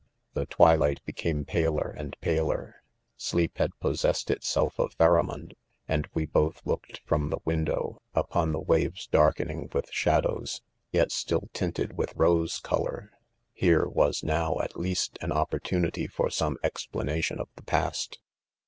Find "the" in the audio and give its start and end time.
0.41-0.45, 17.55-17.61